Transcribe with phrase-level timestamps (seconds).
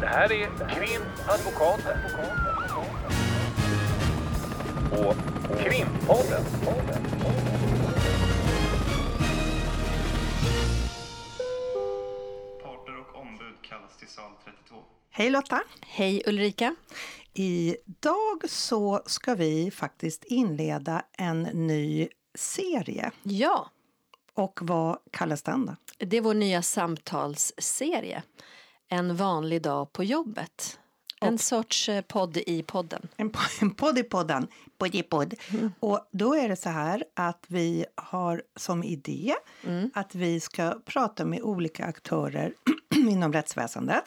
[0.00, 1.98] Det här är Krimadvokaten.
[4.92, 5.16] Och
[5.58, 6.44] Krimpodden.
[12.62, 14.76] Parter och ombud kallas till sal 32.
[15.10, 15.60] Hej Lotta!
[15.80, 16.74] Hej Ulrika.
[17.34, 23.10] Idag så ska vi faktiskt inleda en ny serie.
[23.22, 23.70] Ja,
[24.34, 25.76] Och vad kallas den då?
[25.98, 28.22] det är vår nya samtalsserie.
[28.92, 30.78] En vanlig dag på jobbet.
[31.20, 33.08] En sorts eh, podd i podden.
[33.16, 34.46] En, en podd i podden.
[34.78, 35.34] Podd i podd.
[35.80, 39.34] Och då är det så här att vi har som idé
[39.94, 42.52] att vi ska prata med olika aktörer
[42.94, 44.04] inom rättsväsendet.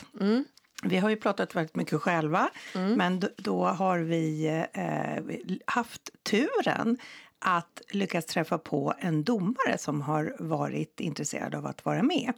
[0.83, 5.23] Vi har ju pratat väldigt mycket själva, men då, då har vi eh,
[5.65, 6.97] haft turen
[7.45, 12.33] att lyckas träffa på en domare som har varit intresserad av att vara med.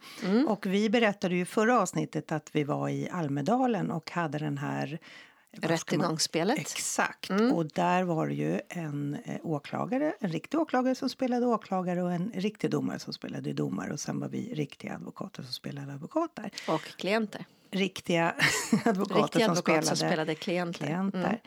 [0.48, 5.00] Och vi berättade ju förra avsnittet att vi var i Almedalen och hade den här
[5.62, 6.60] Rättegångsspelet.
[6.60, 7.30] Exakt.
[7.54, 12.14] Och där var det ju en eh, åklagare, en riktig åklagare som spelade åklagare och
[12.14, 13.94] en riktig domare som spelade domare.
[13.94, 16.52] Och sen var vi riktiga advokater som spelade advokater.
[16.68, 17.46] Och klienter.
[17.72, 18.36] Riktiga
[18.86, 20.86] advokater Riktiga som, advokater spelade som spelade klienter.
[20.86, 21.20] klienter.
[21.20, 21.40] Mm.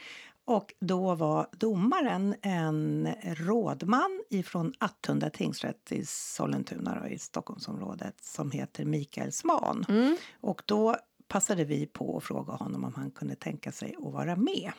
[0.48, 8.50] Och då var domaren en rådman ifrån Attunda tingsrätt i Sollentuna då, i Stockholmsområdet som
[8.50, 9.84] heter Mikael Svan.
[9.88, 10.16] Mm.
[10.40, 10.96] Och då
[11.26, 14.72] passade vi på att fråga honom om han kunde tänka sig att vara med.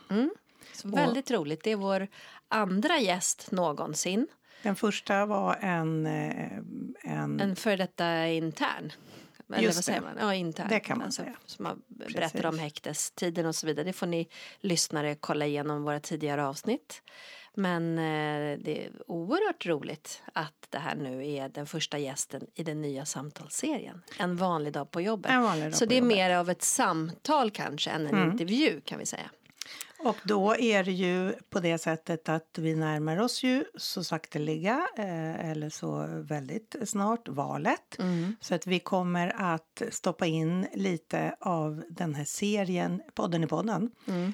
[0.73, 1.63] Så väldigt roligt.
[1.63, 2.07] Det är vår
[2.47, 4.27] andra gäst någonsin.
[4.63, 6.05] Den första var en...
[6.05, 6.57] eh,
[7.03, 8.91] en En före detta intern.
[9.57, 10.05] Eller Just vad säger det.
[10.05, 10.15] man?
[10.19, 10.67] Ja, intern.
[10.69, 11.35] Det kan man alltså, säga.
[11.45, 13.83] Som har berättar om häktestiden och så vidare.
[13.85, 14.27] Det får ni
[14.59, 17.01] lyssnare kolla igenom våra tidigare avsnitt.
[17.53, 22.63] Men eh, det är oerhört roligt att det här nu är den första gästen i
[22.63, 24.01] den nya samtalsserien.
[24.19, 25.31] En vanlig dag på jobbet.
[25.31, 26.15] En vanlig dag så på det är jobbet.
[26.17, 28.31] mer av ett samtal kanske än en Mm.
[28.31, 29.29] intervju kan vi säga.
[29.99, 34.87] Och då är det ju på det sättet att vi närmar oss ju så sakteliga
[34.97, 37.95] eh, eller så väldigt snart valet.
[38.41, 43.91] Så att vi kommer att stoppa in lite av den här serien, podden i podden,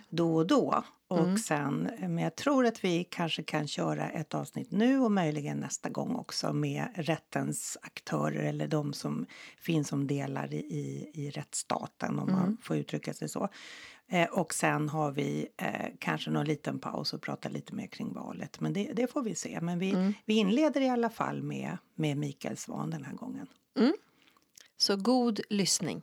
[0.09, 0.83] då och då.
[1.07, 5.57] Och sen, men jag tror att vi kanske kan köra ett avsnitt nu och möjligen
[5.57, 9.25] nästa gång också med rättens aktörer eller de som
[9.57, 13.49] finns som delar i, i, i rättsstaten om man får uttrycka sig så.
[14.07, 18.13] Eh, och sen har vi eh, kanske någon liten paus och pratar lite mer kring
[18.13, 18.59] valet.
[18.59, 19.61] Men det, det får vi se.
[19.61, 23.47] Men vi, vi inleder i alla fall med, med Mikael Svan den här gången.
[24.77, 26.01] Så god lyssning.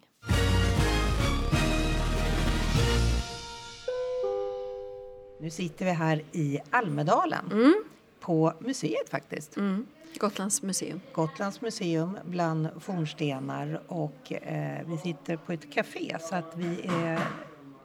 [5.41, 7.75] Nu sitter vi här i Almedalen.
[8.21, 9.57] På museet faktiskt.
[9.57, 9.87] Mm.
[10.19, 11.01] Gotlands museum.
[11.12, 17.21] Gotlands museum bland fornstenar och eh, vi sitter på ett café så att vi är,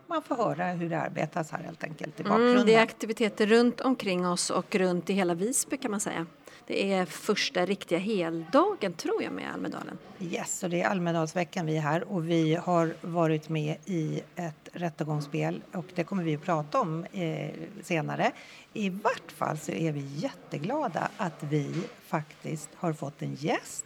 [0.07, 2.56] man får höra hur det arbetas här helt enkelt i bakgrunden.
[2.56, 6.25] Mm, det är aktiviteter runt omkring oss och runt i hela Visby kan man säga.
[6.68, 9.97] Det är första riktiga heldagen tror jag med Almedalen.
[10.19, 14.69] Yes, och det är Almedalsveckan vi är här och vi har varit med i ett
[14.73, 17.50] rättegångsspel och det kommer vi att prata om eh,
[17.84, 18.31] senare.
[18.74, 23.85] I vart fall så är vi jätteglada att vi faktiskt har fått en gäst.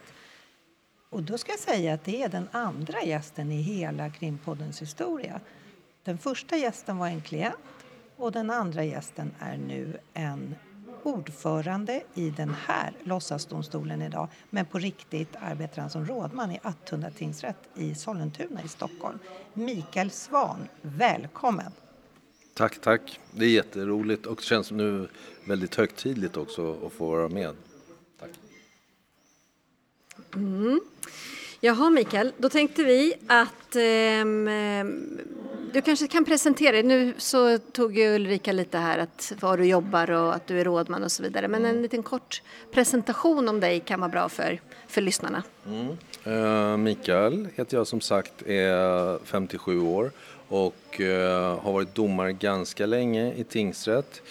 [1.10, 5.40] Och då ska jag säga att det är den andra gästen i hela Krimpoddens historia.
[6.04, 7.56] Den första gästen var en klient
[8.16, 10.54] och den andra gästen är nu en
[11.02, 14.28] ordförande i den här låtsasdomstolen idag.
[14.50, 19.18] Men på riktigt arbetar han som rådman i Attunda tingsrätt i Sollentuna i Stockholm.
[19.54, 21.72] Mikael Svan, välkommen!
[22.54, 23.20] Tack, tack.
[23.30, 25.08] Det är jätteroligt och det känns nu
[25.46, 27.56] väldigt högtidligt också att få vara med.
[28.20, 28.30] Tack.
[31.60, 34.48] Jaha Mikael, då tänkte vi att ehm,
[35.72, 36.82] du kanske kan presentera dig.
[36.82, 40.64] Nu så tog ju Ulrika lite här att var du jobbar och att du är
[40.64, 41.48] rådman och så vidare.
[41.48, 45.42] Men en liten kort presentation om dig kan vara bra för, för lyssnarna.
[46.24, 50.10] Eh, Mikael heter jag som sagt, är 57 år
[50.48, 54.22] och eh, har varit domare ganska länge i tingsrätt.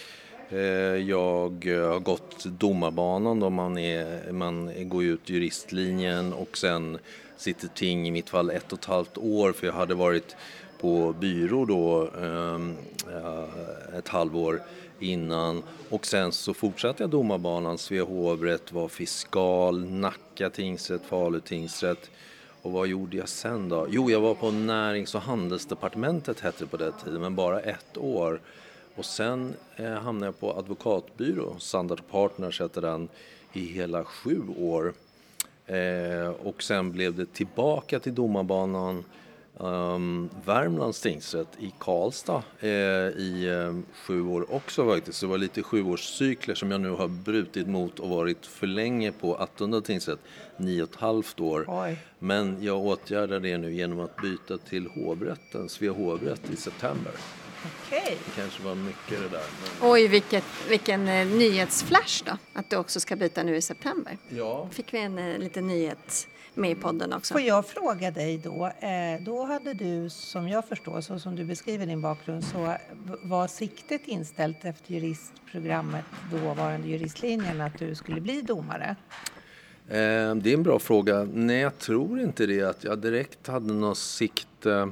[0.50, 0.58] Eh,
[0.96, 6.98] jag har gått domarbanan då man, är, man går ut juristlinjen och sen
[7.36, 10.36] sitter ting i mitt fall ett och ett halvt år för jag hade varit
[10.82, 12.76] på byrå då ehm,
[13.12, 14.62] eh, ett halvår
[14.98, 22.10] innan och sen så fortsatte jag domarbanan, Svea hovrätt, var fiskal, Nacka tingsrätt, Falu tingsrätt
[22.62, 23.86] och vad gjorde jag sen då?
[23.90, 27.96] Jo, jag var på Närings och handelsdepartementet hette det på den tiden, men bara ett
[27.96, 28.40] år.
[28.94, 33.08] Och sen eh, hamnade jag på advokatbyrå, Standard Partners hette den,
[33.52, 34.92] i hela sju år.
[35.66, 39.04] Eh, och sen blev det tillbaka till domarbanan
[39.58, 45.18] um, Värmlands tingsrätt i Karlstad eh, i um, sju år också faktiskt.
[45.18, 49.12] Så det var lite sjuårscykler som jag nu har brutit mot och varit för länge
[49.12, 50.20] på Attunda tingsrätt,
[50.56, 51.64] nio och ett halvt år.
[51.68, 51.96] Oj.
[52.18, 57.12] Men jag åtgärdar det nu genom att byta till hovrätten, Svea hovrätt i september.
[57.86, 58.18] Okej.
[58.24, 59.30] Det kanske var mycket det där.
[59.80, 59.90] Men...
[59.90, 64.18] Oj, vilket, vilken eh, nyhetsflash då, att du också ska byta nu i september.
[64.28, 64.68] Ja.
[64.72, 67.34] Fick vi en eh, liten nyhet med i podden också.
[67.34, 71.44] Får jag fråga dig då, eh, då hade du som jag förstår, så som du
[71.44, 72.74] beskriver din bakgrund, så
[73.22, 78.96] var siktet inställt efter juristprogrammet, dåvarande juristlinjen, att du skulle bli domare?
[79.88, 81.28] Eh, det är en bra fråga.
[81.32, 82.62] Nej, jag tror inte det.
[82.62, 84.88] Att jag direkt hade något sikte.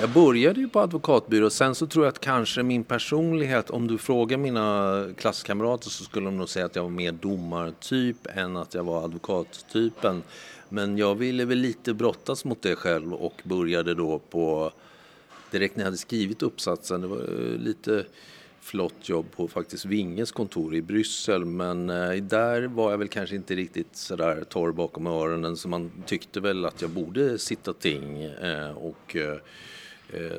[0.00, 1.50] Jag började ju på advokatbyrå.
[1.50, 6.26] Sen så tror jag att kanske min personlighet, om du frågar mina klasskamrater så skulle
[6.26, 10.22] de nog säga att jag var mer domartyp än att jag var advokattypen.
[10.68, 14.72] Men jag ville väl lite brottas mot det själv och började då på
[15.50, 17.00] direkt när jag hade skrivit uppsatsen.
[17.00, 18.04] Det var eh, lite
[18.60, 23.36] flott jobb på faktiskt Vinges kontor i Bryssel men eh, där var jag väl kanske
[23.36, 28.22] inte riktigt sådär torr bakom öronen så man tyckte väl att jag borde sitta ting
[28.22, 29.16] eh, och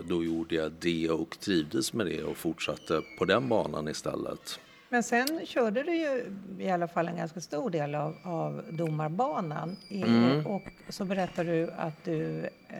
[0.03, 4.59] då gjorde jag det och trivdes med det och fortsatte på den banan istället.
[4.89, 6.23] Men sen körde du ju
[6.59, 9.77] i alla fall en ganska stor del av, av domarbanan.
[9.89, 10.47] Mm.
[10.47, 12.77] Och så berättar du att du eh,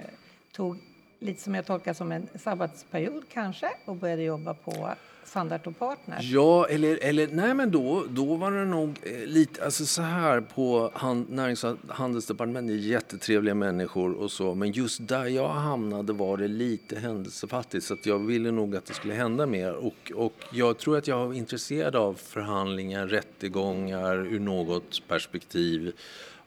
[0.51, 0.77] tog
[1.19, 4.89] lite som jag tolkar som en sabbatsperiod kanske och började jobba på
[5.25, 6.19] Sandart och Partner?
[6.21, 10.41] Ja, eller, eller nej men då, då var det nog eh, lite, alltså så här
[10.41, 16.37] på hand, Närings och handelsdepartementet, jättetrevliga människor och så, men just där jag hamnade var
[16.37, 20.33] det lite händelsefattigt så att jag ville nog att det skulle hända mer och, och
[20.51, 25.93] jag tror att jag var intresserad av förhandlingar, rättegångar ur något perspektiv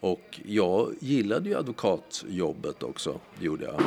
[0.00, 3.82] och jag gillade ju advokatjobbet också, det gjorde jag.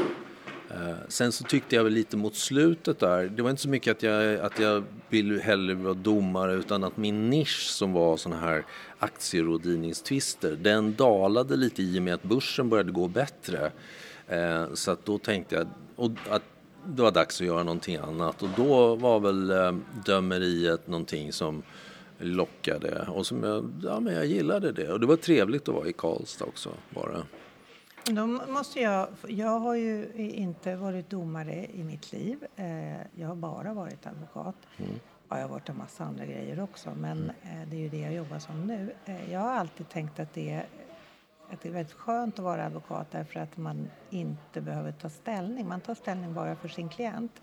[0.70, 3.98] Eh, sen så tyckte jag väl lite mot slutet där, det var inte så mycket
[3.98, 8.42] att jag, att jag ville hellre vara domare utan att min nisch som var sådana
[8.42, 8.66] här
[9.00, 13.72] aktierådgivningstvister, den dalade lite i och med att börsen började gå bättre.
[14.28, 16.44] Eh, så att då tänkte jag och att
[16.86, 19.76] det var dags att göra någonting annat och då var väl eh,
[20.06, 21.64] dömeriet någonting som
[22.20, 25.88] lockade och som jag, ja men jag gillade det och det var trevligt att vara
[25.88, 27.24] i Karlstad också bara.
[28.12, 32.46] Då måste jag, jag har ju inte varit domare i mitt liv.
[32.56, 34.56] Eh, Jag har bara varit advokat.
[35.30, 38.00] Ja, jag har varit en massa andra grejer också, men eh, det är ju det
[38.00, 38.92] jag jobbar som nu.
[39.06, 40.66] Eh, Jag har alltid tänkt att det, är,
[41.52, 45.68] att det är väldigt skönt att vara advokat därför att man inte behöver ta ställning.
[45.68, 47.42] Man tar ställning bara för sin klient.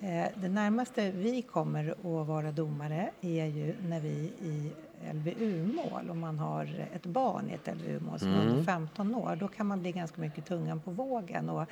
[0.00, 4.72] Eh, Det närmaste vi kommer att vara domare är ju när vi i
[5.12, 9.48] LVU-mål, om man har ett barn i ett LVU-mål som är under 15 år, då
[9.48, 11.48] kan man bli ganska mycket tungan på vågen.
[11.48, 11.68] Och,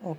[0.00, 0.18] och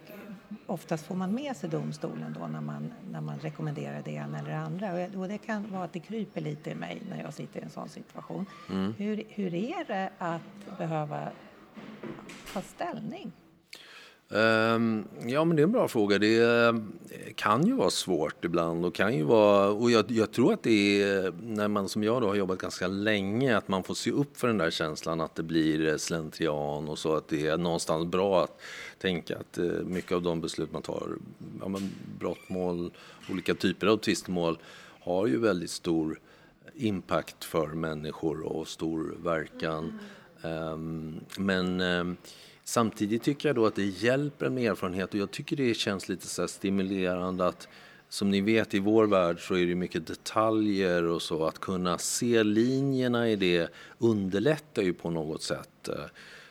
[0.65, 4.49] oftast får man med sig domstolen då när man, när man rekommenderar det ena eller
[4.49, 5.19] det andra.
[5.19, 7.69] Och, det kan vara att det kryper lite i mig när jag sitter i en
[7.69, 8.45] sån situation.
[8.97, 11.29] Hur, hur är det att behöva
[12.53, 13.31] ta ställning?
[14.29, 16.19] Ehm, ja, men det är en bra fråga.
[16.19, 16.73] Det eh,
[17.35, 21.03] kan ju vara svårt ibland och kan ju vara, och jag, jag tror att det
[21.03, 24.37] är när man som jag då har jobbat ganska länge att man får se upp
[24.37, 28.05] för den där känslan att det blir eh, slentrian och så att det är någonstans
[28.05, 28.61] bra att
[29.01, 31.09] tänka att eh, mycket av de beslut man tar,
[31.61, 32.91] ja, men brottmål,
[33.31, 34.57] olika typer av tvistmål
[34.99, 36.19] har ju väldigt stor
[36.75, 39.99] impact för människor och stor verkan.
[40.41, 42.17] Ehm, men ehm,
[42.65, 46.27] samtidigt tycker jag då att det hjälper med erfarenhet och jag tycker det känns lite
[46.27, 47.67] så stimulerande att
[48.09, 51.45] som ni vet i vår värld så är det mycket detaljer och så.
[51.45, 55.89] Att kunna se linjerna i det underlättar ju på något sätt.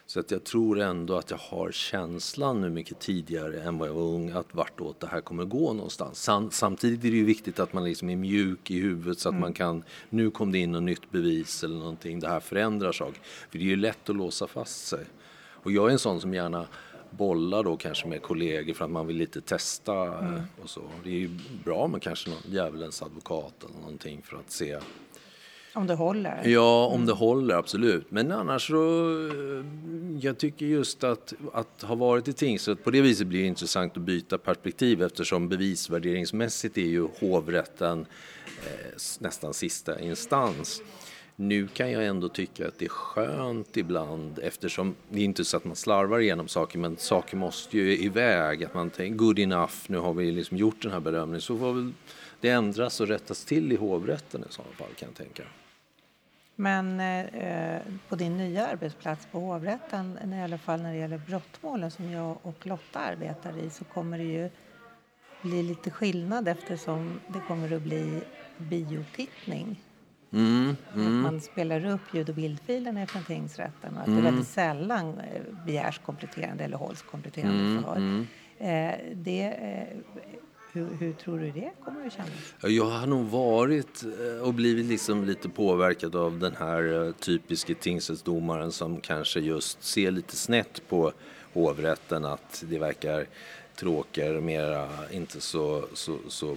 [0.06, 3.94] Så att jag tror ändå att jag har känslan nu mycket tidigare än vad jag
[3.94, 6.22] var ung att vartåt det här kommer gå någonstans.
[6.22, 9.34] Sam- Samtidigt är det ju viktigt att man liksom är mjuk i huvudet så att
[9.34, 13.20] man kan, nu kom det in något nytt bevis eller någonting, det här förändrar saker.
[13.50, 15.04] För det är ju lätt att låsa fast sig.
[15.64, 16.66] Och jag är en sån som gärna
[17.10, 20.80] bollar då kanske med kollegor för att man vill lite testa eh, och så.
[21.04, 21.30] Det är ju
[21.64, 24.78] bra med kanske någon djävulens advokat eller någonting för att se
[25.74, 26.42] Om det håller?
[26.44, 28.10] Ja, om det håller, absolut.
[28.10, 28.74] Men annars så...
[29.58, 29.64] eh,
[30.20, 33.96] Jag tycker just att, att ha varit i tingsrätt, på det viset blir det intressant
[33.96, 38.06] att byta perspektiv eftersom bevisvärderingsmässigt är ju hovrätten
[38.66, 40.82] eh, nästan sista instans.
[41.36, 45.56] Nu kan jag ändå tycka att det är skönt ibland eftersom det är inte så
[45.56, 48.64] att man slarvar igenom saker men saker måste ju iväg.
[48.64, 51.40] Att man tänker good enough, nu har vi liksom gjort den här bedömningen.
[51.40, 51.92] Så får väl
[52.40, 55.42] det ändras och rättas till i hovrätten i sådana fall kan jag tänka.
[56.56, 61.90] Men eh, på din nya arbetsplats på hovrätten, i alla fall när det gäller brottmålen
[61.90, 64.50] som jag och Lotta arbetar i, så kommer det ju
[65.42, 68.20] bli lite skillnad eftersom det kommer att bli
[68.58, 69.80] biotittning.
[70.32, 71.20] Mm, Att mm.
[71.20, 74.24] man spelar upp ljud och bildfilerna från tingsrätten och att det Mm.
[74.24, 77.96] väldigt sällan eh, begärs kompletterande eller hålls kompletterande Mm, förhör.
[77.96, 78.26] mm.
[78.58, 79.98] Eh, det, eh,
[80.72, 82.54] hur, hur tror du det kommer att kännas?
[82.62, 84.04] Ja, Jag har nog varit
[84.42, 90.36] och blivit liksom lite påverkad av den här typiska tingsrättsdomaren som kanske just ser lite
[90.36, 91.12] snett på
[91.52, 93.26] hovrätten att det verkar
[93.76, 96.56] tråkigare, mera inte så, så, så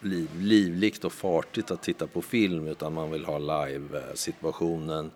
[0.00, 5.10] liv, livligt och fartigt att titta på film utan man vill ha live-situationen.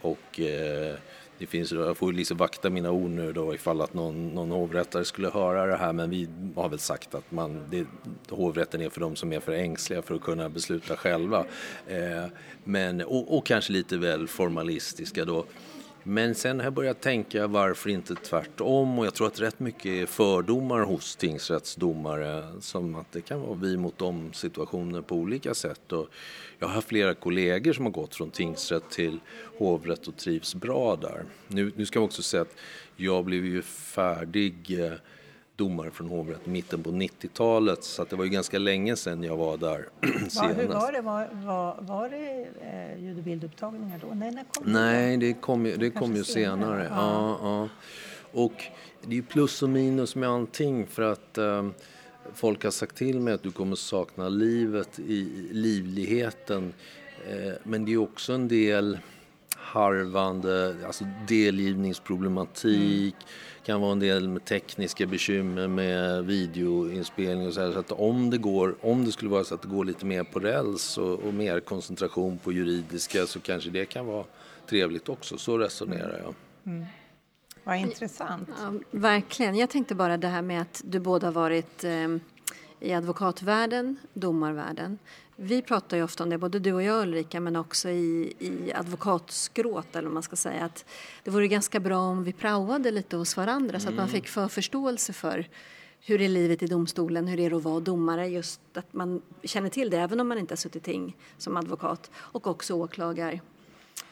[0.00, 0.94] Och eh,
[1.40, 5.04] det finns, jag får liksom vakta mina ord nu då ifall att någon, någon hovrättare
[5.04, 7.86] skulle höra det här men vi har väl sagt att man, det,
[8.28, 11.44] hovrätten är för de som är för ängsliga för att kunna besluta själva.
[11.86, 12.26] Eh,
[12.64, 15.44] men, och, och kanske lite väl formalistiska då.
[16.10, 19.86] Men sen har jag börjat tänka varför inte tvärtom och jag tror att rätt mycket
[19.86, 25.54] är fördomar hos tingsrättsdomare som att det kan vara vi mot dem situationer på olika
[25.54, 25.92] sätt.
[25.92, 26.08] Och
[26.58, 29.18] jag har flera kollegor som har gått från tingsrätt till
[29.58, 31.24] hovrätt och trivs bra där.
[31.48, 32.56] Nu, nu ska jag också säga att
[32.96, 34.92] jag blev ju färdig eh,
[35.60, 39.36] domare från hovrätt i mitten på 90-talet så det var ju ganska länge sedan jag
[39.36, 39.88] var där
[40.28, 40.58] senast.
[40.58, 41.00] hur var det?
[41.00, 44.14] Var, var, var det eh, ljud och bildupptagningar då?
[44.14, 44.72] Nej, när kom det?
[44.72, 46.60] Nej, det kom ju, det kom ju senare.
[46.60, 46.88] senare.
[46.90, 47.38] Ja.
[47.42, 47.68] Ja, ja.
[48.32, 48.64] Och
[49.02, 51.68] det är ju plus och minus med allting för att eh,
[52.34, 56.72] folk har sagt till mig att du kommer sakna livet i livligheten.
[57.28, 58.98] Eh, men det är också en del
[59.70, 63.14] harvande, alltså delgivningsproblematik,
[63.64, 67.72] kan vara en del med tekniska bekymmer med videoinspelning och så här.
[67.72, 70.24] Så att om det går, om det skulle vara så att det går lite mer
[70.24, 74.24] på räls och, och mer koncentration på juridiska så kanske det kan vara
[74.66, 75.38] trevligt också.
[75.38, 76.34] Så resonerar jag.
[77.64, 78.48] Vad intressant.
[78.62, 79.54] Ja, verkligen.
[79.54, 82.16] Jag tänkte bara det här med att du båda varit eh,
[82.80, 84.98] i advokatvärlden, domarvärlden.
[85.42, 88.72] Vi pratar ju ofta om det, både du och jag Ulrika, men också i, i
[88.72, 90.64] advokatskrået eller man ska säga.
[90.64, 90.84] Att
[91.24, 94.48] det vore ganska bra om vi praoade lite hos varandra så att man fick för
[94.48, 95.48] förståelse för
[96.00, 99.68] hur är livet i domstolen, hur är det att vara domare, just att man känner
[99.68, 103.40] till det även om man inte har suttit ting som advokat och också åklagar eh,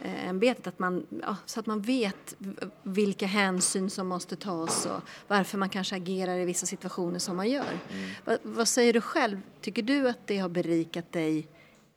[0.03, 2.37] ämbetet, att man, ja, så att man vet
[2.83, 7.51] vilka hänsyn som måste tas och varför man kanske agerar i vissa situationer som man
[7.51, 7.79] gör.
[8.25, 9.41] Va, vad säger du själv?
[9.61, 11.47] Tycker du att det har berikat dig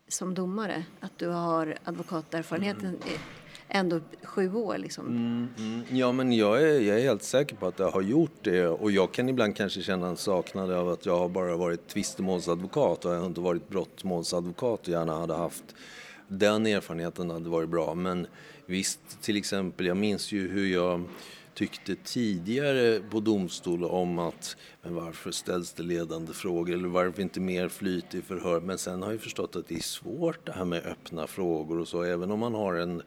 [0.07, 0.83] som domare?
[1.00, 3.19] Att du har advokaterfarenheten i
[3.67, 5.07] ändå sju år liksom?
[5.07, 8.67] Mm, ja, men jag är, jag är helt säker på att jag har gjort det
[8.67, 13.05] och jag kan ibland kanske känna en saknad av att jag har bara varit tvistemålsadvokat
[13.05, 15.75] och jag har inte varit brottmålsadvokat och gärna hade haft
[16.32, 17.96] den erfarenheten hade varit bra.
[17.96, 18.28] Men
[18.66, 21.04] visst, till exempel, jag minns ju hur jag
[21.54, 27.40] tyckte tidigare på domstol om att men varför ställs det ledande frågor eller varför inte
[27.40, 28.62] mer flyt i förhör.
[28.62, 31.88] Men sen har jag förstått att det är svårt det här med öppna frågor och
[31.88, 32.04] så.
[32.04, 33.02] Även om man har en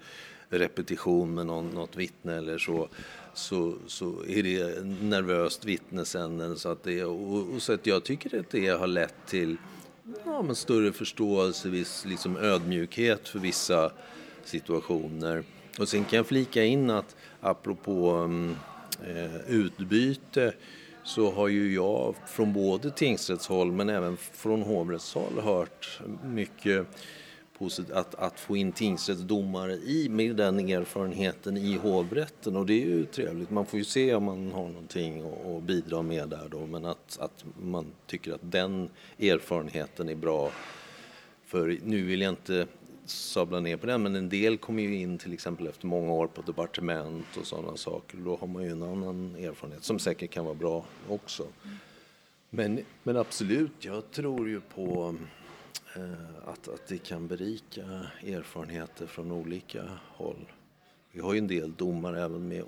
[0.48, 2.88] repetition med någon, något vittne eller så,
[3.34, 6.58] så, så är det nervöst vittne sen.
[6.58, 9.56] Så att det, och, och så att jag tycker att det har lett till
[10.24, 13.92] ja, men större förståelse, viss liksom ödmjukhet för vissa
[14.44, 15.44] situationer.
[15.78, 18.56] Och sen kan jag flika in att apropå um,
[19.06, 20.52] eh, utbyte
[21.04, 26.86] så har ju jag från både tingsrättshåll men även från hovrättshåll hört mycket
[27.92, 33.04] att, att få in tingsrättsdomare i med den erfarenheten i hovrätten och det är ju
[33.04, 33.50] trevligt.
[33.50, 35.22] Man får ju se om man har någonting
[35.56, 40.50] att bidra med där då men att, att man tycker att den erfarenheten är bra.
[41.46, 42.66] För nu vill jag inte
[43.06, 46.26] sabla ner på den men en del kommer ju in till exempel efter många år
[46.26, 48.18] på departement och sådana saker.
[48.18, 51.46] Då har man ju en annan erfarenhet som säkert kan vara bra också.
[52.50, 55.14] Men, men absolut, jag tror ju på
[55.96, 57.82] Eh, att, att det kan berika
[58.22, 60.52] erfarenheter från olika håll.
[61.12, 62.62] Vi har ju en del domar även med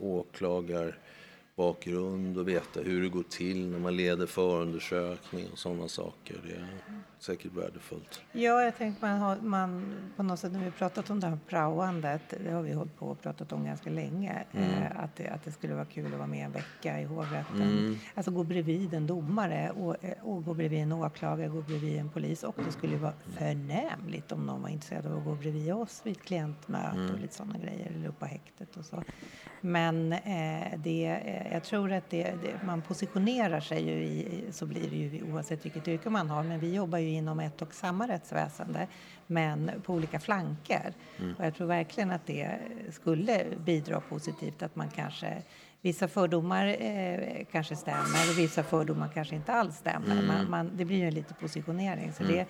[1.57, 6.41] åklagarbakgrund och veta hur det går till när man leder förundersökning och sådana saker.
[6.45, 6.67] Det är
[7.19, 8.21] säkert värdefullt.
[8.33, 11.39] Ja, jag tänkte man har, man på något sätt när vi pratat om det här
[11.49, 15.45] praoandet, det har vi hållit på och pratat om ganska länge, eh, att, det, att
[15.45, 17.99] det skulle vara kul att vara med en vecka i hovrätten.
[18.15, 22.11] Alltså gå bredvid en domare och, eh, och gå bredvid en åklagare, gå bredvid en
[22.11, 26.01] polis och det skulle vara förnämligt om någon var intresserad av att gå bredvid oss
[26.05, 29.03] vid ett klientmöte och lite sådana grejer eller upp på häktet och så.
[29.61, 31.07] Men eh, det,
[31.46, 35.33] Eh, jag tror att det, det, man positionerar sig ju i, så blir det ju
[35.33, 38.87] oavsett vilket yrke man har, men vi jobbar ju inom ett och samma rättsväsende,
[39.27, 40.93] men på olika flanker.
[41.19, 41.35] Mm.
[41.39, 42.59] Och jag tror verkligen att det
[42.91, 45.43] skulle bidra positivt att man kanske
[45.87, 50.13] Vissa fördomar eh, kanske stämmer och vissa fördomar kanske inte alls stämmer.
[50.13, 50.27] Mm.
[50.27, 52.13] Man, man, det blir ju en liten positionering.
[52.13, 52.37] Så mm.
[52.37, 52.47] det,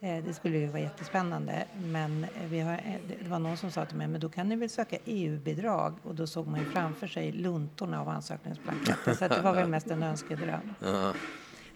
[0.00, 1.64] det skulle ju vara jättespännande.
[1.84, 4.56] Men vi har, eh, det var någon som sa till mig, men då kan ni
[4.56, 5.94] väl söka EU-bidrag?
[6.02, 9.14] Och då såg man ju framför sig luntorna av ansökningsblanketter.
[9.14, 10.74] Så det var väl mest en önskedröm.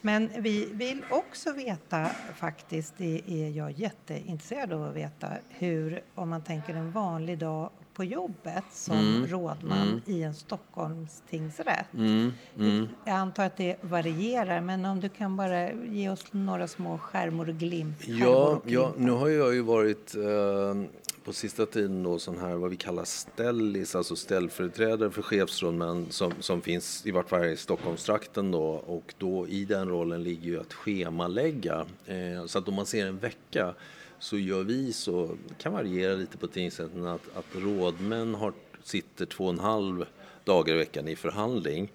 [0.01, 6.29] Men vi vill också veta faktiskt, det är jag jätteintresserad av att veta, hur, om
[6.29, 9.27] man tänker en vanlig dag på jobbet som mm.
[9.27, 10.01] rådman mm.
[10.07, 11.95] i en Stockholms tingsrätt.
[11.95, 12.33] Mm.
[12.59, 12.89] mm.
[13.05, 17.49] Jag antar att det varierar, men om du kan bara ge oss några små skärmor
[17.49, 18.07] och glimt.
[18.07, 20.91] Ja, ja nu har jag ju varit eh,
[21.25, 26.33] på sista tiden då sån här vad vi kallar ställis, alltså ställföreträdare för chefsrådmän som,
[26.41, 30.61] som finns i vart fall i Stockholmstrakten då och då i den rollen ligger ju
[30.61, 31.87] att schemalägga.
[32.07, 33.75] Eh, så att om man ser en vecka
[34.19, 38.53] så gör vi så, det kan variera lite på tingsrätten, att, att rådmän har,
[38.83, 40.05] sitter två och en halv
[40.45, 41.93] dagar i veckan i förhandling.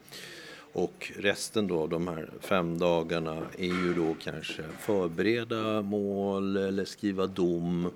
[0.73, 6.85] Och resten då av de här fem dagarna är ju då kanske förbereda mål eller
[6.85, 7.91] skriva dom.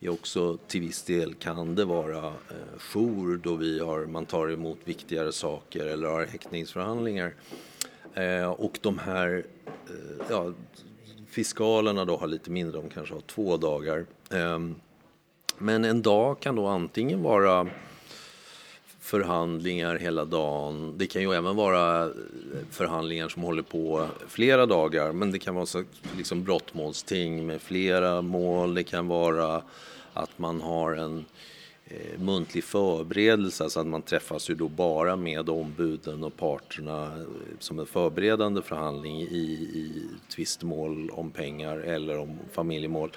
[0.00, 4.50] Är också till viss del kan det vara eh, jour då vi har, man tar
[4.50, 7.34] emot viktigare saker eller har häktningsförhandlingar.
[8.14, 10.52] Eh, och de här eh, ja,
[11.30, 14.06] Fiskalerna då har lite mindre, de kanske har två dagar.
[14.30, 14.74] Ehm,
[15.58, 17.68] men en dag kan då antingen vara
[19.00, 20.94] förhandlingar hela dagen.
[20.96, 22.10] Det kan ju även vara eh,
[22.70, 25.12] förhandlingar som håller på flera dagar.
[25.12, 25.84] Men det kan vara så,
[26.16, 28.74] liksom brottmålsting med flera mål.
[28.74, 29.62] Det kan vara
[30.12, 31.24] att man har en eh,
[31.90, 37.22] Eh, muntlig förberedelse, alltså att man träffas ju då bara med ombuden och parterna eh,
[37.58, 39.24] som en förberedande förhandling i,
[39.74, 40.02] i
[40.34, 43.10] tvistmål om pengar eller om familjemål.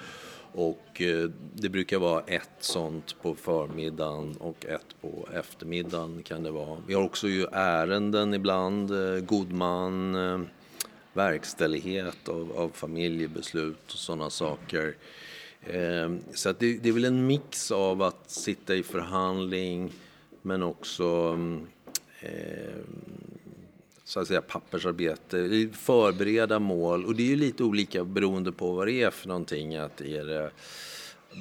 [0.52, 6.50] Och eh, det brukar vara ett sånt på förmiddagen och ett på eftermiddagen kan det
[6.50, 6.76] vara.
[6.86, 8.90] Vi har också ju ärenden ibland,
[9.26, 10.16] god man,
[11.12, 14.94] verkställighet av, av familjebeslut och sådana saker.
[15.66, 19.92] Eh, så att det, det, är väl en mix av att sitta i förhandling
[20.42, 21.38] men också
[22.20, 22.76] eh,
[24.04, 28.86] så att säga pappersarbete, förbereda mål och det är ju lite olika beroende på vad
[28.86, 29.76] det är för någonting.
[29.76, 30.50] Att är det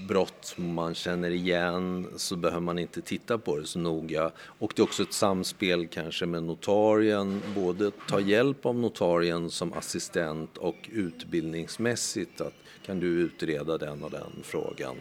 [0.08, 4.32] brott man känner igen så behöver man inte titta på det så noga.
[4.40, 9.74] Och det är också ett samspel kanske med notarien, både ta hjälp av notarien som
[9.74, 12.54] assistent och utbildningsmässigt att
[12.86, 14.96] kan du utreda den och den frågan?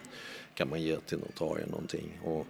[0.55, 2.21] Kan man ge till notarien någonting?
[2.25, 2.47] Och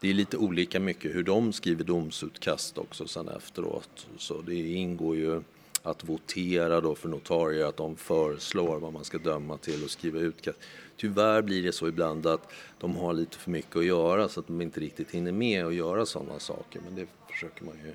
[0.00, 4.06] det är lite olika mycket hur de skriver domsutkast också sen efteråt.
[4.18, 5.42] Så det ingår ju
[5.82, 10.18] att votera då för notarier att de föreslår vad man ska döma till och skriva
[10.18, 10.58] utkast.
[10.96, 14.46] Tyvärr blir det så ibland att de har lite för mycket att göra så att
[14.46, 16.80] de inte riktigt hinner med att göra sådana saker.
[16.84, 17.94] Men det försöker man ju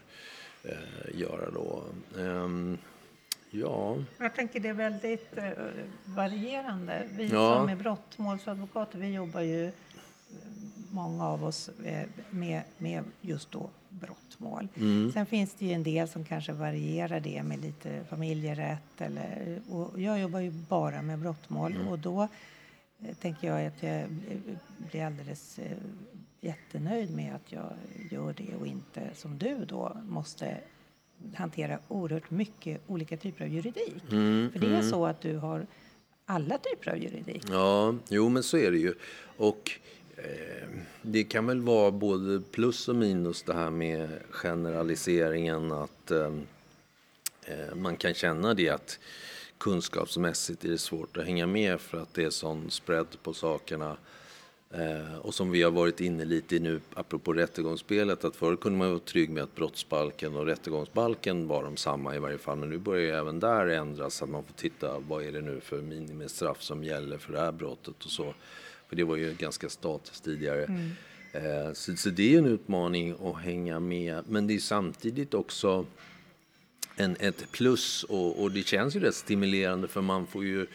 [0.72, 1.84] eh, göra då.
[2.16, 2.78] Um,
[3.52, 3.98] Ja.
[4.18, 5.52] Jag tänker det är väldigt eh,
[6.06, 7.08] varierande.
[7.12, 7.56] Vi ja.
[7.56, 9.72] som är brottmålsadvokater, vi jobbar ju eh,
[10.92, 14.68] många av oss eh, med, med just då brottmål.
[14.76, 15.12] Mm.
[15.12, 19.02] Sen finns det ju en del som kanske varierar det med lite familjerätt.
[19.02, 21.88] Eller, och jag jobbar ju bara med brottmål mm.
[21.88, 22.28] och då
[23.22, 24.10] tänker jag att jag
[24.92, 25.60] blir alldeles
[26.42, 27.74] jättenöjd med att jag
[28.12, 30.58] gör det och inte som du då måste
[31.36, 34.04] hantera oerhört mycket olika typer av juridik.
[34.12, 34.90] Mm, För det är mm.
[34.90, 35.66] så att du har
[36.26, 37.44] alla typer av juridik.
[37.50, 38.94] Ja, jo men så är det ju.
[39.38, 39.72] Och
[40.16, 40.68] eh,
[41.02, 46.34] det kan väl vara både plus och minus det här med generaliseringen att eh,
[47.46, 49.00] eh man kan känna det att
[49.58, 53.98] kunskapsmässigt är det svårt att hänga med för att det är sån spread på sakerna.
[54.72, 58.78] Eh, och som vi har varit inne lite i nu, apropå rättegångsspelet, att förr kunde
[58.78, 62.58] man vara trygg med att brottsbalken och rättegångsbalken var de samma i varje fall.
[62.58, 65.42] Men nu börjar ju även där ändras, så att man får titta vad är det
[65.42, 68.34] nu för minimistraff som gäller för det här brottet och så.
[68.90, 70.64] För det var ju ganska statiskt tidigare.
[70.64, 70.92] Mm.
[71.32, 74.24] Eh, så, så, det är en utmaning att hänga med.
[74.28, 75.86] Men det är samtidigt också
[76.96, 80.68] en, ett plus och, och det känns ju rätt stimulerande för man får ju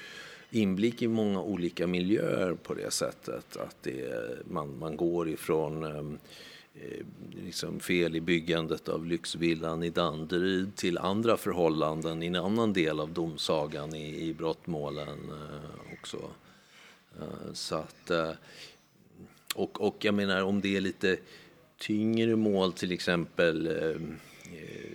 [0.55, 3.57] inblick i många olika miljöer på det sättet.
[3.57, 4.13] Att det,
[4.45, 6.19] man, man går ifrån ehm,
[6.75, 7.07] eh,
[7.45, 13.01] liksom fel i byggandet av lyxvillan i Danderyd till andra förhållanden i en annan del
[13.01, 16.19] av domsagan i, i brottmålen eh, också.
[17.21, 18.31] Eh, så att, eh,
[19.55, 21.17] och, och jag menar om det är lite
[21.79, 24.17] tyngre mål till exempel ehm,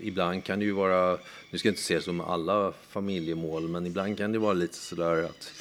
[0.02, 1.18] ibland kan det ju vara,
[1.52, 5.24] nu ska jag inte säga som alla familjemål, men ibland kan det vara lite sådär
[5.24, 5.52] att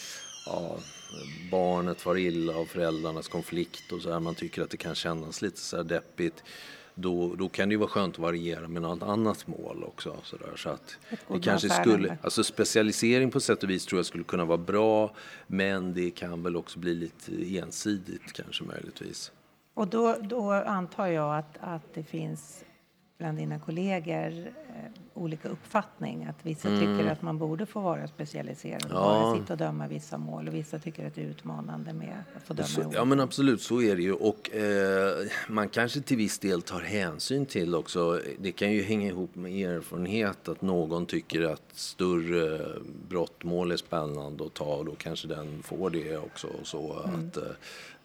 [0.46, 0.78] ja,
[1.50, 5.42] barnet far illa av föräldrarnas konflikt och så här, man tycker att det kan kännas
[5.42, 6.44] lite så här deppigt.
[6.98, 10.16] Då, då kan det ju vara skönt att variera med något annat mål också.
[10.22, 14.06] Så, där, så att det kanske skulle, alltså specialisering på sätt och vis tror jag
[14.06, 15.14] skulle kunna vara bra,
[15.46, 19.32] men det kan väl också bli lite ensidigt kanske möjligtvis.
[19.74, 22.64] Och då, då antar jag att, att det finns
[23.18, 24.52] bland dina kollegor eh,
[25.14, 26.24] olika uppfattning.
[26.24, 26.80] Att vissa mm.
[26.80, 28.94] tycker att man borde få vara specialiserad och ja.
[28.94, 32.42] bara sitta och döma vissa mål och vissa tycker att det är utmanande med att
[32.42, 34.12] få döma så, Ja men absolut, så är det ju.
[34.12, 39.08] Och eh, man kanske till viss del tar hänsyn till också, det kan ju hänga
[39.08, 42.60] ihop med erfarenhet att någon tycker att större
[43.08, 46.48] brottmål är spännande att ta och då kanske den får det också.
[46.62, 47.28] Så mm.
[47.28, 47.42] att, eh,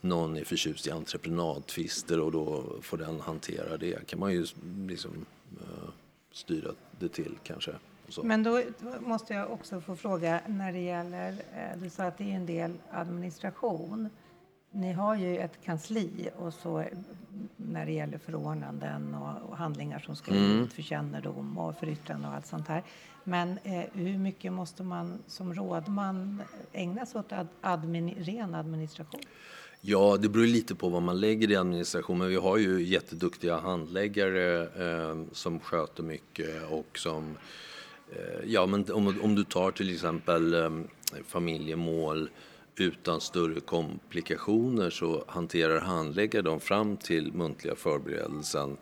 [0.01, 4.07] någon är förtjust i entreprenadtvister och då får den hantera det.
[4.07, 4.45] kan man ju
[4.87, 5.25] liksom
[5.61, 5.89] uh,
[6.31, 7.71] styra det till kanske.
[8.23, 8.63] Men då
[8.99, 12.45] måste jag också få fråga när det gäller, eh, du sa att det är en
[12.45, 14.09] del administration.
[14.71, 16.85] Ni har ju ett kansli och så
[17.55, 20.63] när det gäller förordnanden och, och handlingar som ska mm.
[20.63, 22.83] ut för kännedom och för yttrande och allt sånt här.
[23.23, 26.41] Men eh, hur mycket måste man som rådman
[26.73, 29.21] ägna sig åt admin, ren administration?
[29.83, 32.17] Ja, det beror lite på vad man lägger i administration.
[32.17, 37.37] Men vi har ju jätteduktiga handläggare eh, som sköter mycket och som...
[38.11, 40.69] Eh, ja, men om, om du tar till exempel eh,
[41.27, 42.29] familjemål
[42.75, 48.77] utan större komplikationer så hanterar handläggare dem fram till muntliga förberedelsen.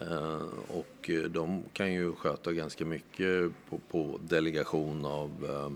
[0.00, 5.70] Eh, och de kan ju sköta ganska mycket på, på delegation av eh,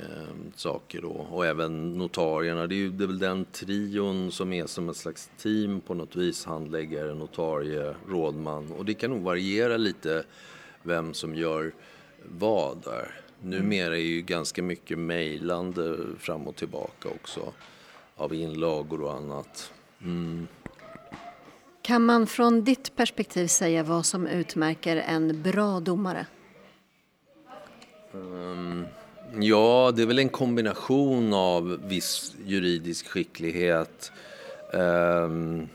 [0.00, 1.26] eh, saker då.
[1.30, 2.66] Och även notarierna.
[2.66, 5.94] Det är, ju, det är väl den trion som är som ett slags team på
[5.94, 6.44] något vis.
[6.44, 8.72] Handläggare, notarie, rådman.
[8.72, 10.24] Och det kan nog variera lite
[10.82, 11.72] vem som gör
[12.24, 13.20] vad där.
[13.40, 17.52] Numera är ju ganska mycket mejlande fram och tillbaka också.
[18.16, 19.72] Av inlagor och annat.
[20.02, 20.46] Mm.
[21.82, 26.26] Kan man från ditt perspektiv säga vad som utmärker en bra domare?
[28.12, 28.86] Um,
[29.40, 34.12] Ja, det är väl en kombination av viss juridisk skicklighet.
[34.72, 35.66] Um, uh,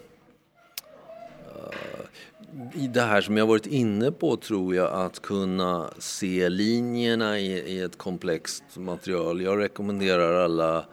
[2.74, 7.52] I det här som jag varit inne på tror jag att kunna se linjerna i,
[7.52, 9.42] i ett komplext material.
[9.42, 10.86] Jag rekommenderar alla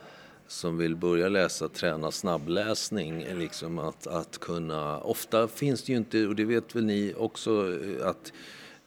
[0.48, 3.26] som vill börja läsa träna snabbläsning.
[3.38, 7.50] Liksom att, att kunna, ofta finns det ju inte, och det vet väl ni också,
[7.50, 8.32] eh, att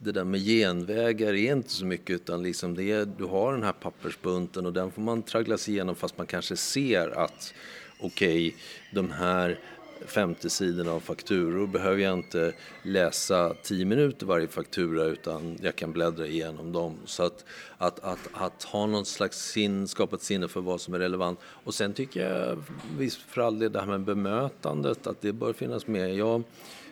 [0.02, 3.62] det där med genvägar är inte så mycket utan liksom det är, du har den
[3.62, 7.54] här pappersbunten och den får man traggla sig igenom fast man kanske ser att
[7.98, 8.60] okej, okay,
[8.92, 9.58] de här
[10.06, 15.92] 50 sidorna av fakturor behöver jag inte läsa 10 minuter varje faktura utan jag kan
[15.92, 16.98] bläddra igenom dem.
[17.04, 17.44] Så att,
[17.78, 21.38] att, att, att ha någon slags sin, skapa ett sinne för vad som är relevant.
[21.64, 22.62] Och sen tycker jag
[22.98, 26.14] visst för all del det här med bemötandet att det bör finnas med.
[26.14, 26.42] Jag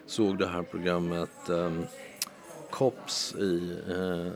[0.07, 1.87] såg det här programmet um,
[2.71, 4.33] COPS i, eh,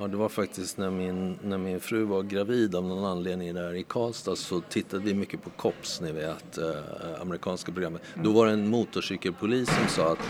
[0.00, 3.74] ja det var faktiskt när min, när min fru var gravid av någon anledning där
[3.74, 8.02] i Karlstad så tittade vi mycket på COPS, ni vet, eh, amerikanska programmet.
[8.14, 8.24] Mm.
[8.24, 10.28] Då var det en motorcykelpolis som sa att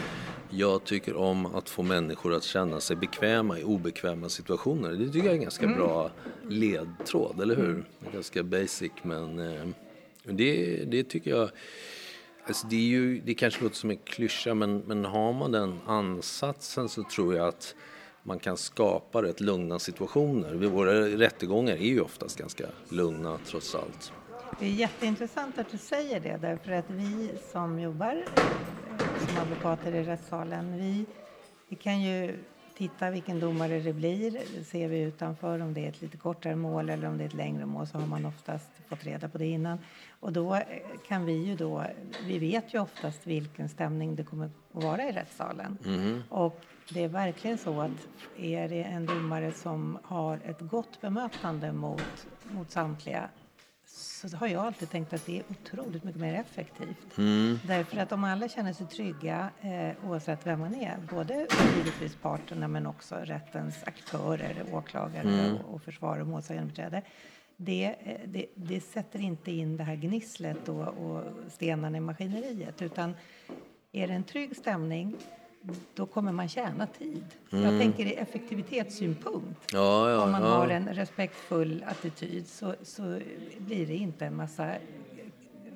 [0.51, 4.91] jag tycker om att få människor att känna sig bekväma i obekväma situationer.
[4.91, 5.79] Det tycker jag är en ganska mm.
[5.79, 6.11] bra
[6.49, 7.71] ledtråd, eller hur?
[7.71, 7.85] Mm.
[8.13, 9.69] Ganska basic men eh,
[10.25, 11.51] det, det tycker jag
[12.49, 15.81] Alltså det, är ju, det kanske låter som en klyscha men, men har man den
[15.87, 17.75] ansatsen så tror jag att
[18.23, 20.55] man kan skapa rätt lugna situationer.
[20.55, 24.13] Våra rättegångar är ju oftast ganska lugna trots allt.
[24.61, 29.95] Det är jätteintressant att du säger det därför att vi som jobbar eh, som advokater
[29.95, 31.05] i rättssalen, vi,
[31.69, 32.39] vi kan ju
[32.79, 34.63] titta vilken domare det blir.
[34.65, 37.35] Ser vi utanför om det är ett lite kortare mål eller om det är ett
[37.35, 39.79] längre mål så har man oftast fått reda på det innan.
[40.21, 40.63] Och då eh,
[41.09, 41.85] kan vi ju då,
[42.27, 45.79] vi vet ju oftast vilken stämning det kommer att vara i rättssalen.
[45.85, 46.23] Mm.
[46.29, 46.61] Och
[46.93, 52.27] det är verkligen så att är det en domare som har ett gott bemötande mot,
[52.43, 53.29] mot samtliga
[53.91, 57.19] så har jag alltid tänkt att det är otroligt mycket mer effektivt.
[57.19, 57.59] Mm.
[57.67, 61.47] Därför att om alla känner sig trygga eh, oavsett vem man är, både
[61.77, 65.57] givetvis parterna men också rättens aktörer, åklagare mm.
[65.57, 67.03] och, och försvar och målsägandebiträde,
[67.57, 72.83] det, eh, det, det, sätter inte in det här gnisslet och, och stenarna i maskineriet
[72.83, 73.15] utan
[73.93, 75.17] är det en trygg stämning
[75.95, 77.25] då kommer man tjäna tid.
[77.51, 77.65] Mm.
[77.65, 79.73] Jag tänker i effektivitetssynpunkt.
[79.73, 80.49] Ja, ja, Om man ja.
[80.49, 83.21] har en respektfull attityd så, så
[83.59, 84.75] blir det inte en massa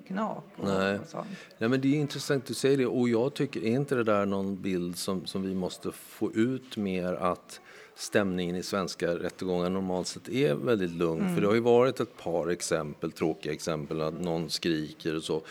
[0.06, 0.98] knak och, Nej.
[0.98, 1.26] och sånt.
[1.58, 4.26] Nej, men det är intressant du säger det och jag tycker, är inte det där
[4.26, 7.60] någon bild som, som vi måste få ut mer att
[7.94, 11.34] stämningen i svenska rättegångar normalt sett är väldigt lugn.
[11.34, 15.42] För det har ju varit ett par exempel, tråkiga exempel, att någon skriker och så.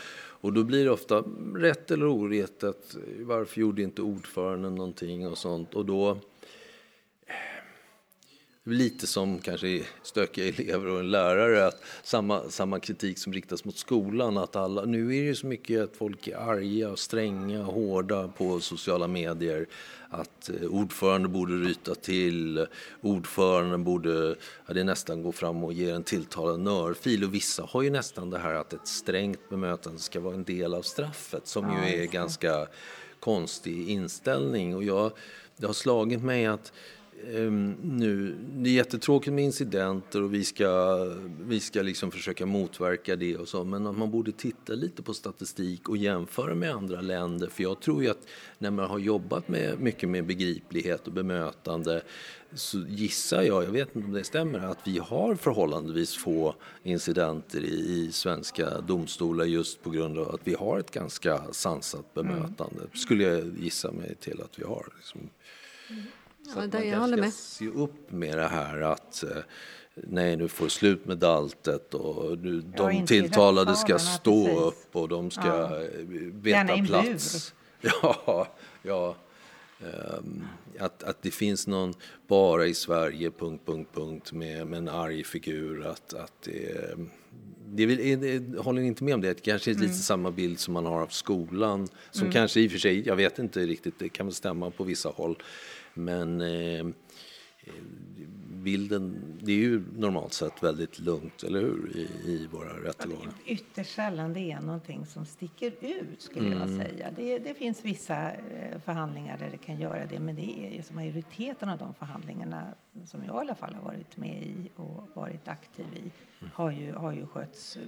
[0.42, 1.24] Och då blir det ofta
[1.54, 5.74] rätt eller orätt att varför gjorde inte ordföranden någonting och sånt.
[5.74, 6.18] Och då
[8.64, 13.76] lite som kanske stökiga elever och en lärare, att samma, samma kritik som riktas mot
[13.76, 18.28] skolan, att alla, nu är det ju så mycket att folk är arga, stränga, hårda
[18.28, 19.66] på sociala medier,
[20.10, 22.66] att eh, ordföranden borde ryta till,
[23.00, 27.24] ordföranden borde, ja, det nästan gå fram och ge en tilltalad örfil.
[27.24, 30.74] Och vissa har ju nästan det här att ett strängt bemötande ska vara en del
[30.74, 32.66] av straffet som ju är ganska
[33.20, 34.76] konstig inställning.
[34.76, 35.12] Och jag,
[35.56, 36.72] det har slagit mig att
[37.30, 40.96] Ehm, nu, det är jättetråkigt med incidenter och vi ska,
[41.40, 45.14] vi ska liksom försöka motverka det och så, men att man borde titta lite på
[45.14, 47.48] statistik och jämföra med andra länder.
[47.48, 48.26] För jag tror ju att
[48.58, 52.02] när man har jobbat med, mycket med begriplighet och bemötande
[52.54, 57.60] så gissar jag, jag vet inte om det stämmer, att vi har förhållandevis få incidenter
[57.60, 62.82] i, i svenska domstolar just på grund av att vi har ett ganska sansat bemötande.
[62.94, 64.86] Skulle jag gissa mig till att vi har.
[64.96, 65.20] Liksom.
[66.44, 67.32] Så Ja, att man kanske ska med.
[67.32, 69.36] se upp med det här att eh,
[69.94, 74.60] nej, nu får det slut med daltet och nu, de tilltalade ska stå precis.
[74.62, 75.80] upp och de ska Ja.
[75.82, 75.88] eh,
[76.32, 77.54] veta plats.
[78.02, 78.48] Ja,
[78.82, 79.14] ja.
[79.80, 80.44] Ehm,
[80.78, 81.94] att, att det finns någon
[82.26, 85.86] bara i Sverige, punkt, punkt, punkt, med, med en arg figur.
[85.86, 86.98] Att, att det,
[87.76, 87.84] det,
[88.54, 89.42] jag håller inte med om det.
[89.42, 89.82] Kanske Mm.
[89.82, 91.88] lite samma bild som man har av skolan.
[92.10, 94.84] Som kanske i och för sig, jag vet inte riktigt, det kan väl stämma på
[94.84, 95.36] vissa håll.
[95.94, 96.86] Men eh,
[98.62, 103.32] bilden, det är ju normalt sett väldigt lugnt, eller hur, i, i våra rättegångar.
[103.46, 106.78] Ytterst sällan det är någonting som sticker ut skulle jag Mm.
[106.78, 107.10] säga.
[107.16, 110.82] Det, det finns vissa eh, förhandlingar där det kan göra det men det är ju
[110.82, 115.08] som majoriteten av de förhandlingarna som jag i alla fall har varit med i och
[115.14, 116.10] varit aktiv i
[116.52, 117.82] har ju, har ju skötts eh,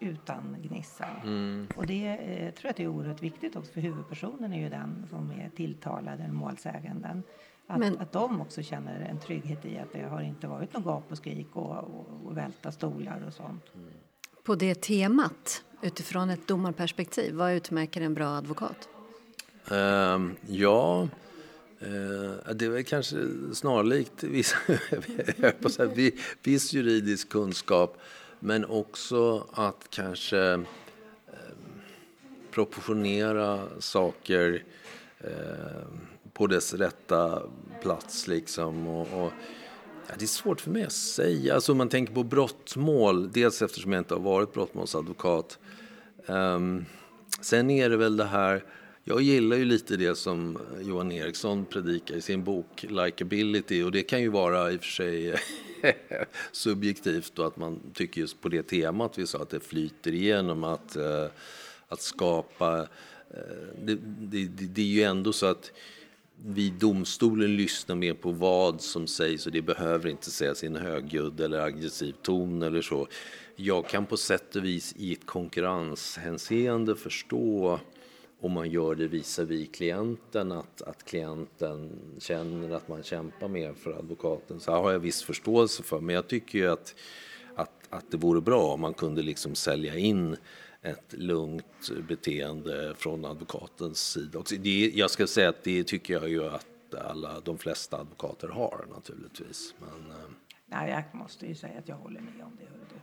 [0.00, 1.06] utan gnissel.
[1.76, 4.68] Och det eh, tror jag att det är oerhört viktigt också för huvudpersonen är ju
[4.68, 7.22] den som är tilltalad, eller målsäganden.
[7.70, 10.84] Att, Men- att de också känner en trygghet i att det har inte varit något
[10.84, 13.62] gap och skrik och, och, och välta stolar och sånt.
[14.44, 18.88] På det temat, utifrån ett domarperspektiv, vad utmärker en bra advokat?
[19.70, 21.02] Ehm, ja,
[21.80, 23.16] eh, det är väl kanske
[23.52, 24.54] snarlikt viss,
[25.94, 27.98] vi- viss juridisk kunskap
[28.40, 30.60] men också att kanske eh,
[32.50, 34.62] proportionera saker
[35.18, 35.30] eh,
[36.32, 37.42] på dess rätta
[37.82, 38.86] plats liksom.
[38.86, 39.32] Och, och,
[40.08, 41.54] ja, det är svårt för mig att säga.
[41.54, 45.58] Alltså om man tänker på brottmål, dels eftersom jag inte har varit brottmålsadvokat.
[46.26, 46.84] Um,
[47.40, 48.64] sen är det väl det här,
[49.04, 54.02] jag gillar ju lite det som Johan Eriksson predikar i sin bok Likeability och det
[54.02, 55.34] kan ju vara i och för sig
[56.52, 60.64] subjektivt och att man tycker just på det temat vi sa att det flyter igenom
[60.64, 61.26] att, eh,
[61.88, 62.78] att skapa
[63.30, 63.38] eh,
[63.82, 65.72] det, det, det, det är ju ändå så att
[66.46, 70.76] vi domstolen lyssnar mer på vad som sägs och det behöver inte sägas i en
[70.76, 73.06] högljudd eller aggressiv ton eller så.
[73.56, 77.80] Jag kan på sätt och vis i ett konkurrenshänseende förstå
[78.40, 83.92] om man gör det visavi klienten, att, att klienten känner att man kämpar mer för
[83.92, 84.60] advokaten.
[84.60, 86.94] Så här har jag viss förståelse för, men jag tycker ju att,
[87.54, 90.36] att, att det vore bra om man kunde liksom sälja in
[90.82, 94.38] ett lugnt beteende från advokatens sida.
[94.38, 94.54] också.
[94.56, 98.86] Det, jag ska säga att det tycker jag ju att alla, de flesta advokater har
[98.94, 99.74] naturligtvis.
[99.78, 100.30] Men, eh,
[100.66, 102.64] Nej, jag måste ju säga att jag håller med om det.
[102.64, 103.00] Hör du.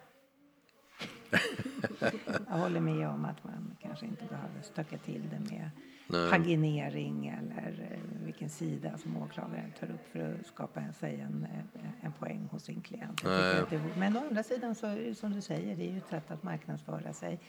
[2.50, 5.70] jag håller med om att man kanske inte behöver stöka till det med
[6.08, 6.32] Nej.
[6.32, 12.06] paginering eller eh, vilken sida som åklagaren tar upp för att skapa sig en, eh,
[12.06, 13.24] en poäng hos sin klient.
[13.24, 16.44] Det, men å andra sidan, så, som du säger, det är ju ett sätt att
[16.44, 17.40] marknadsföra sig.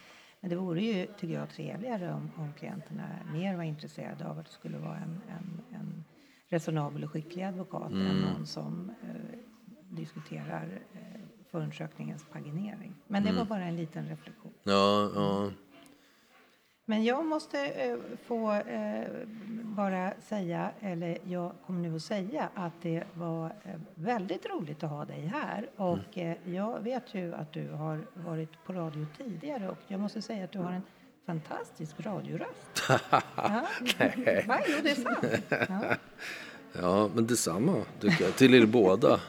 [0.40, 4.46] Men det vore ju, tycker jag, trevligare om, om klienterna mer var intresserade av att
[4.46, 6.04] det skulle vara en, en, en
[6.48, 9.38] resonabel och skicklig advokat än någon som eh,
[9.90, 12.94] diskuterar eh, förundersökningens paginering.
[13.06, 14.52] Men det var bara en liten reflektion.
[14.62, 15.50] ja, ja.
[16.88, 17.96] Men jag måste eh,
[18.26, 19.04] få eh,
[19.62, 24.90] bara säga, eller jag kommer nu att säga att det var eh, väldigt roligt att
[24.90, 25.70] ha dig här.
[25.76, 30.22] Och eh, jag vet ju att du har varit på radio tidigare och jag måste
[30.22, 30.82] säga att du har en
[31.26, 32.82] fantastisk radioröst.
[33.36, 33.66] ja.
[34.46, 34.58] Va?
[34.68, 35.44] Jo, det är sant.
[35.68, 35.94] Ja.
[36.80, 38.36] Ja, men detsamma tycker jag.
[38.36, 39.20] Till er båda.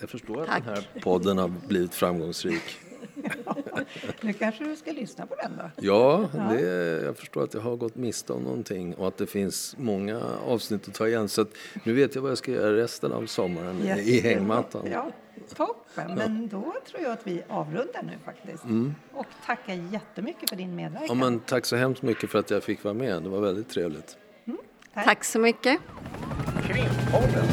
[0.00, 0.64] Jag förstår att Tack.
[0.64, 2.62] den här podden har blivit framgångsrik.
[4.20, 5.70] Nu kanske du ska lyssna på den då?
[5.86, 6.60] Ja, det,
[7.04, 10.88] jag förstår att jag har gått miste om någonting och att det finns många avsnitt
[10.88, 11.28] att ta igen.
[11.28, 11.48] Så att
[11.84, 14.30] nu vet jag vad jag ska göra resten av sommaren i Jättebra.
[14.30, 14.88] hängmattan.
[14.92, 15.10] Ja,
[15.56, 16.14] toppen.
[16.14, 18.64] Men då tror jag att vi avrundar nu faktiskt.
[19.12, 21.06] Och tackar jättemycket för din medverkan.
[21.08, 23.22] Ja, men tack så hemskt mycket för att jag fick vara med.
[23.22, 24.16] Det var väldigt trevligt.
[25.04, 25.78] Tack så mycket.
[26.66, 27.44] Krimpodden.